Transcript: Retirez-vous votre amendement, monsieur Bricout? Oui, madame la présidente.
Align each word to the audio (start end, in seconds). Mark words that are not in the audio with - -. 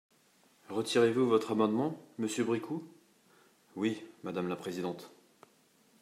Retirez-vous 0.69 1.27
votre 1.29 1.51
amendement, 1.51 1.95
monsieur 2.17 2.43
Bricout? 2.43 2.83
Oui, 3.75 4.01
madame 4.23 4.47
la 4.49 4.55
présidente. 4.55 5.11